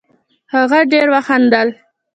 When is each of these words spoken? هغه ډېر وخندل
هغه 0.53 0.79
ډېر 0.91 1.07
وخندل 1.13 1.67